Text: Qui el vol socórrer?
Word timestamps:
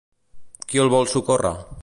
Qui 0.71 0.81
el 0.85 0.91
vol 0.95 1.07
socórrer? 1.13 1.55